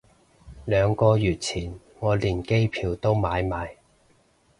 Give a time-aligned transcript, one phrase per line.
[0.65, 3.75] 兩個月前我連機票都買埋